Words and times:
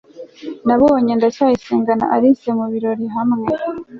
nabonye 0.67 1.11
ndacyayisenga 1.15 1.91
na 1.99 2.05
alice 2.15 2.49
mu 2.57 2.65
birori 2.71 3.05
hamwe 3.15 3.45